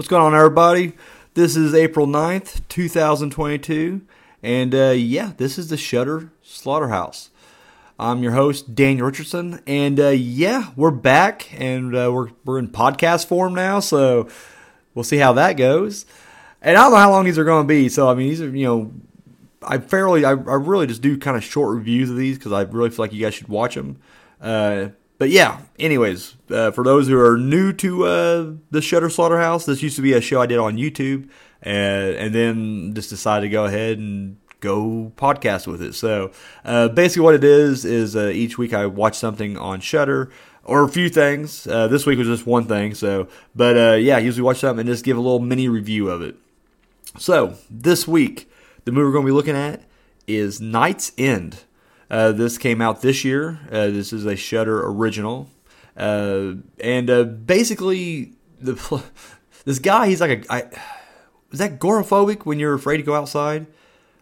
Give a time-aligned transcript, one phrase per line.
[0.00, 0.94] What's going on, everybody?
[1.34, 4.00] This is April 9th, 2022,
[4.42, 7.28] and uh, yeah, this is the Shudder Slaughterhouse.
[7.98, 12.68] I'm your host, Daniel Richardson, and uh, yeah, we're back, and uh, we're, we're in
[12.68, 14.26] podcast form now, so
[14.94, 16.06] we'll see how that goes.
[16.62, 18.40] And I don't know how long these are going to be, so I mean, these
[18.40, 18.94] are, you know,
[19.62, 22.62] I fairly, I, I really just do kind of short reviews of these because I
[22.62, 23.98] really feel like you guys should watch them.
[24.40, 24.88] Uh,
[25.20, 29.82] but yeah, anyways, uh, for those who are new to uh, the Shudder Slaughterhouse, this
[29.82, 31.28] used to be a show I did on YouTube,
[31.60, 35.94] and, and then just decided to go ahead and go podcast with it.
[35.94, 36.30] So
[36.64, 40.30] uh, basically, what it is is uh, each week I watch something on Shudder
[40.64, 41.66] or a few things.
[41.66, 42.94] Uh, this week was just one thing.
[42.94, 46.22] So, but uh, yeah, usually watch something and just give a little mini review of
[46.22, 46.36] it.
[47.18, 48.50] So this week,
[48.86, 49.82] the movie we're going to be looking at
[50.26, 51.64] is Night's End.
[52.10, 53.60] Uh, this came out this year.
[53.70, 55.48] Uh, this is a Shudder original,
[55.96, 59.02] uh, and uh, basically the
[59.64, 60.62] this guy he's like a I,
[61.52, 63.68] is that agoraphobic when you're afraid to go outside?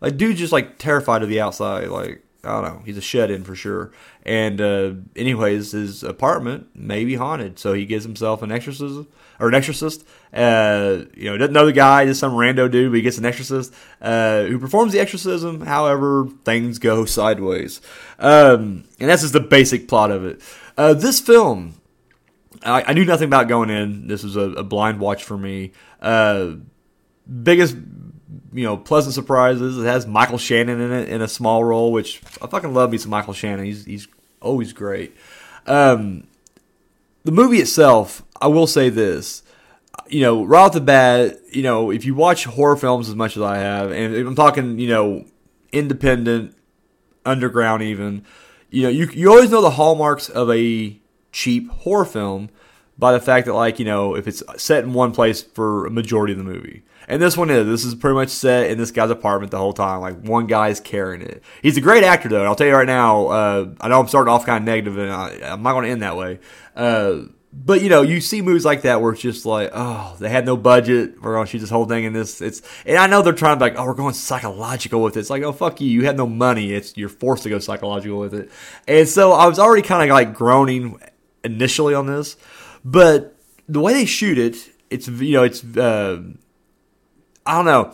[0.00, 1.88] Like dude, just like terrified of the outside.
[1.88, 3.92] Like I don't know, he's a shut in for sure.
[4.24, 9.08] And uh, anyways, his apartment may be haunted, so he gives himself an exorcism
[9.40, 10.06] or an exorcist.
[10.32, 13.24] Uh, you know, doesn't know the guy, just some rando dude, but he gets an
[13.24, 15.62] exorcist uh, who performs the exorcism.
[15.62, 17.80] However, things go sideways,
[18.18, 20.40] um, and that's just the basic plot of it.
[20.76, 21.74] Uh, this film,
[22.62, 24.08] I, I, knew nothing about going in.
[24.08, 25.72] This was a, a blind watch for me.
[26.00, 26.56] Uh,
[27.42, 27.76] biggest
[28.52, 29.78] you know, pleasant surprises.
[29.78, 32.98] It has Michael Shannon in it in a small role, which I fucking love me
[32.98, 33.64] some Michael Shannon.
[33.64, 34.08] He's he's
[34.40, 35.16] always great.
[35.66, 36.26] Um,
[37.24, 39.42] the movie itself, I will say this.
[40.08, 43.36] You know, right off the bat, you know, if you watch horror films as much
[43.36, 45.24] as I have, and I'm talking, you know,
[45.72, 46.54] independent,
[47.24, 48.24] underground, even,
[48.70, 50.98] you know, you you always know the hallmarks of a
[51.32, 52.50] cheap horror film
[52.98, 55.90] by the fact that, like, you know, if it's set in one place for a
[55.90, 56.82] majority of the movie.
[57.06, 57.66] And this one is.
[57.66, 60.00] This is pretty much set in this guy's apartment the whole time.
[60.00, 61.42] Like one guy is carrying it.
[61.60, 62.44] He's a great actor though.
[62.44, 63.26] I'll tell you right now.
[63.26, 65.90] Uh, I know I'm starting off kind of negative, and I, am not going to
[65.90, 66.38] end that way.
[66.74, 70.28] Uh, but you know, you see movies like that where it's just like, oh, they
[70.28, 71.22] had no budget.
[71.22, 72.40] We're going to shoot this whole thing in this.
[72.40, 75.20] It's and I know they're trying to be like, oh, we're going psychological with it.
[75.20, 75.88] It's like, oh, fuck you.
[75.88, 76.72] You had no money.
[76.72, 78.50] It's you're forced to go psychological with it.
[78.88, 81.00] And so I was already kind of like groaning
[81.44, 82.36] initially on this,
[82.84, 83.36] but
[83.68, 84.56] the way they shoot it,
[84.90, 85.64] it's you know, it's.
[85.64, 86.22] Uh,
[87.46, 87.92] I don't know.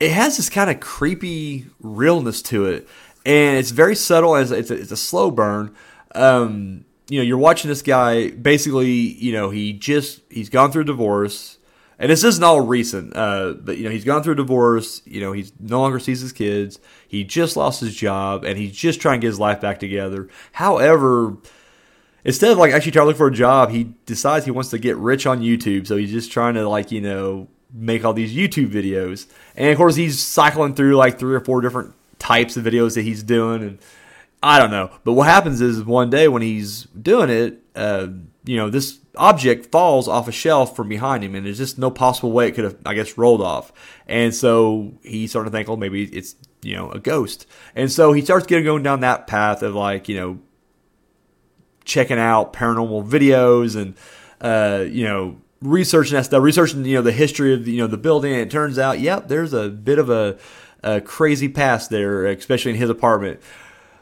[0.00, 2.88] It has this kind of creepy realness to it,
[3.24, 4.34] and it's very subtle.
[4.34, 5.74] As it's a, it's a slow burn.
[6.14, 8.30] Um, you know, you're watching this guy.
[8.30, 11.58] Basically, you know, he just he's gone through divorce,
[11.98, 13.16] and this isn't all recent.
[13.16, 15.02] Uh, but you know, he's gone through divorce.
[15.04, 16.80] You know, he's no longer sees his kids.
[17.06, 20.28] He just lost his job, and he's just trying to get his life back together.
[20.52, 21.36] However
[22.24, 24.78] instead of like actually trying to look for a job, he decides he wants to
[24.78, 25.86] get rich on YouTube.
[25.86, 29.26] So he's just trying to like you know make all these YouTube videos.
[29.56, 33.02] And of course, he's cycling through like three or four different types of videos that
[33.02, 33.62] he's doing.
[33.62, 33.78] And
[34.42, 34.90] I don't know.
[35.04, 38.08] But what happens is one day when he's doing it, uh,
[38.44, 41.90] you know, this object falls off a shelf from behind him, and there's just no
[41.90, 43.72] possible way it could have, I guess, rolled off.
[44.06, 47.46] And so he started to think, well, maybe it's, you know, a ghost.
[47.74, 50.40] And so he starts getting going down that path of like, you know,
[51.92, 53.94] checking out paranormal videos and,
[54.40, 57.86] uh, you know, researching that stuff, researching you know the history of the, you know
[57.86, 60.38] the building, and it turns out, yep, there's a bit of a,
[60.82, 63.40] a crazy past there, especially in his apartment.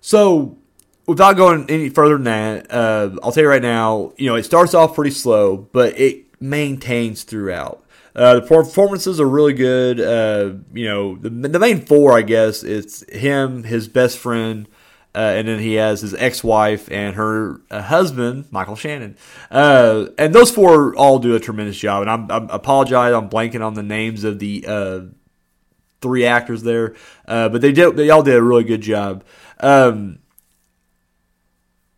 [0.00, 0.58] So
[1.06, 4.44] without going any further than that, uh, I'll tell you right now, you know, it
[4.44, 7.82] starts off pretty slow, but it maintains throughout.
[8.14, 10.00] Uh, the performances are really good.
[10.00, 14.66] Uh, you know, the, the main four, I guess, it's him, his best friend,
[15.16, 19.16] uh, and then he has his ex-wife and her uh, husband, Michael Shannon.
[19.50, 22.02] Uh, and those four all do a tremendous job.
[22.02, 25.00] And I'm, I'm apologize, I'm blanking on the names of the uh,
[26.02, 26.94] three actors there,
[27.26, 29.24] uh, but they did they all did a really good job.
[29.58, 30.18] Um,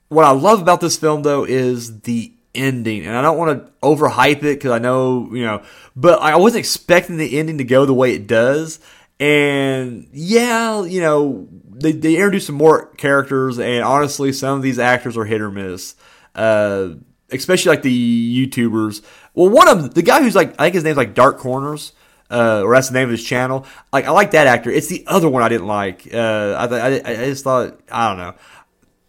[0.08, 3.72] what I love about this film though is the ending, and I don't want to
[3.82, 5.62] overhype it because I know you know,
[5.96, 8.78] but I wasn't expecting the ending to go the way it does.
[9.20, 11.48] And yeah, you know,
[11.80, 15.50] they, they introduced some more characters, and honestly, some of these actors are hit or
[15.50, 15.94] miss.
[16.34, 16.90] Uh,
[17.30, 19.02] especially like the YouTubers.
[19.34, 21.92] Well, one of them, the guy who's like, I think his name's like Dark Corners,
[22.30, 23.66] uh, or that's the name of his channel.
[23.92, 24.70] Like, I like that actor.
[24.70, 26.08] It's the other one I didn't like.
[26.12, 28.34] Uh, I, I, I just thought, I don't know.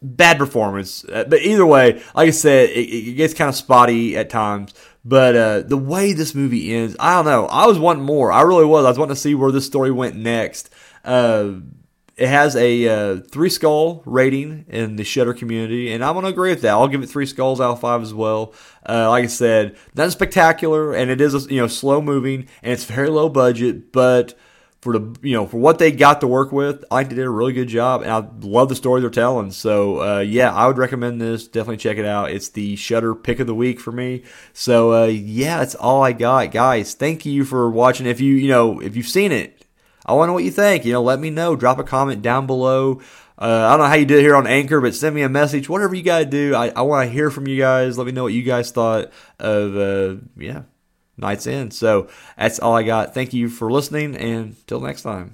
[0.01, 1.03] Bad performance.
[1.03, 4.73] Uh, but either way, like I said, it, it gets kind of spotty at times.
[5.03, 7.47] But uh, the way this movie ends, I don't know.
[7.47, 8.31] I was wanting more.
[8.31, 8.85] I really was.
[8.85, 10.69] I was wanting to see where this story went next.
[11.03, 11.53] Uh,
[12.19, 16.49] it has a uh, three skull rating in the Shudder community, and I'm gonna agree
[16.49, 16.71] with that.
[16.71, 18.53] I'll give it three skulls out of five as well.
[18.87, 22.83] Uh, like I said, nothing spectacular, and it is you know slow moving, and it's
[22.83, 24.37] very low budget, but
[24.81, 27.53] for the you know for what they got to work with, I did a really
[27.53, 29.51] good job, and I love the story they're telling.
[29.51, 31.47] So uh, yeah, I would recommend this.
[31.47, 32.31] Definitely check it out.
[32.31, 34.23] It's the Shudder pick of the week for me.
[34.51, 36.95] So uh, yeah, that's all I got, guys.
[36.95, 38.05] Thank you for watching.
[38.07, 39.58] If you you know if you've seen it,
[40.09, 40.85] I want to know what you think.
[40.85, 41.55] You know, let me know.
[41.55, 42.99] Drop a comment down below.
[43.37, 45.29] Uh, I don't know how you did it here on Anchor, but send me a
[45.29, 45.69] message.
[45.69, 47.95] Whatever you got to do, I, I want to hear from you guys.
[47.95, 50.63] Let me know what you guys thought of uh, yeah
[51.15, 51.75] Night's End.
[51.75, 53.13] So that's all I got.
[53.13, 55.33] Thank you for listening, and till next time.